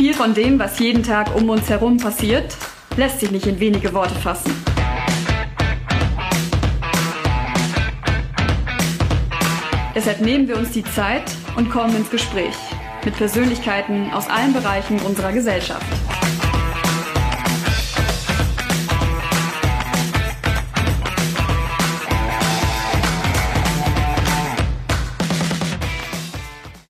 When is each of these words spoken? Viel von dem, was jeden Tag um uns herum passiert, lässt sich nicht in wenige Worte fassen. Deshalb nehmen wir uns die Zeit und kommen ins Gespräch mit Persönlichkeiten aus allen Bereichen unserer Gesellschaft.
Viel 0.00 0.14
von 0.14 0.32
dem, 0.32 0.58
was 0.58 0.78
jeden 0.78 1.02
Tag 1.02 1.36
um 1.36 1.50
uns 1.50 1.68
herum 1.68 1.98
passiert, 1.98 2.56
lässt 2.96 3.20
sich 3.20 3.30
nicht 3.30 3.44
in 3.44 3.60
wenige 3.60 3.92
Worte 3.92 4.14
fassen. 4.14 4.50
Deshalb 9.94 10.22
nehmen 10.22 10.48
wir 10.48 10.56
uns 10.56 10.70
die 10.70 10.84
Zeit 10.84 11.24
und 11.54 11.68
kommen 11.70 11.94
ins 11.94 12.08
Gespräch 12.08 12.56
mit 13.04 13.14
Persönlichkeiten 13.14 14.10
aus 14.10 14.26
allen 14.30 14.54
Bereichen 14.54 14.98
unserer 15.00 15.32
Gesellschaft. 15.32 15.84